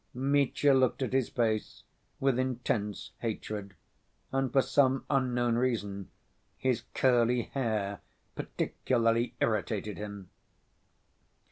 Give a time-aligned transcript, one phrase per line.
[0.15, 1.83] Mitya looked at his face
[2.19, 3.75] with intense hatred,
[4.31, 6.09] and for some unknown reason
[6.57, 8.01] his curly hair
[8.33, 10.31] particularly irritated him.